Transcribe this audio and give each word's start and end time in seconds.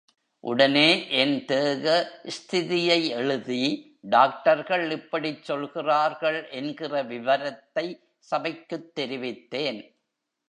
உடனே 0.39 1.09
என் 1.09 1.45
தேகஸ்திதியை 1.45 3.09
எழுதி 3.09 3.61
டாக்டர்கள் 4.01 4.91
இப்படிச் 4.91 5.43
சொல்கிறார்கள் 5.43 6.47
என்கிற 6.49 7.03
விவரத்தை 7.03 7.99
சபைக்குத் 8.31 8.91
தெரிவித்தேன். 8.99 9.95